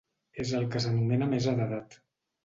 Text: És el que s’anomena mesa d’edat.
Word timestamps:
És 0.43 0.53
el 0.59 0.63
que 0.75 0.79
s’anomena 0.85 1.27
mesa 1.33 1.53
d’edat. 1.59 1.99